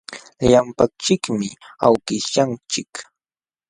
[0.49, 1.49] Llapanchikmi
[1.85, 2.93] awkishyanchik.